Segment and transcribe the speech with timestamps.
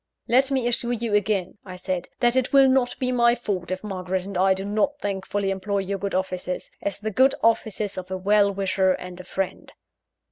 [0.27, 3.83] "Let me assure you again," I said, "that it will not be my fault if
[3.83, 8.09] Margaret and I do not thankfully employ your good offices, as the good offices of
[8.09, 9.71] a well wisher and a friend."